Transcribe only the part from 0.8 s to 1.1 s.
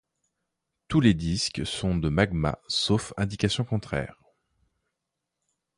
Tous